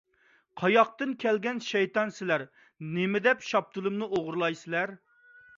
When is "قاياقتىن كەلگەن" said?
0.61-1.61